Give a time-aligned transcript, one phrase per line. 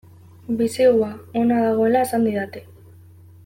[0.61, 2.67] Bisigua ona dagoela esan didate.